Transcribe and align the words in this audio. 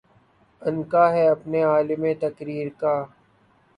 عنقا 0.61 1.03
ہے 1.13 1.27
اپنے 1.27 1.61
عالَمِ 1.63 2.13
تقریر 2.21 2.67
کا 2.79 2.95